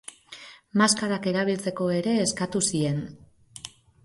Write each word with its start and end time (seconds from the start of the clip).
Maskarak 0.81 1.27
erabiltzeko 1.33 1.91
ere 1.99 2.15
eskatu 2.23 2.63
zien. 2.73 3.05